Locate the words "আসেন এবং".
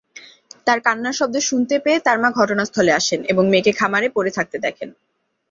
2.93-3.43